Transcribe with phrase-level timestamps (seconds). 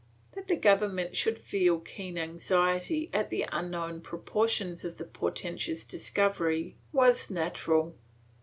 [0.31, 5.85] ^ That the government should feel keen anxiety at the unknown proportions of the portentous
[5.85, 7.95] discovery was natural.